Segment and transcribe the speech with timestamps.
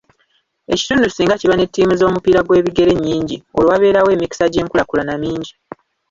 [0.73, 5.51] Ekitundu singa kiba ne ttiimu z'omupiira gw'ebigere ennyingi, olwo wabeerawo emikisa gy'enkulaakulana mingi.